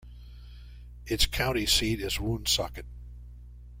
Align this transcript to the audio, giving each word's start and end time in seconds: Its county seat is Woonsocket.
Its 1.05 1.27
county 1.27 1.67
seat 1.67 2.01
is 2.01 2.19
Woonsocket. 2.19 2.87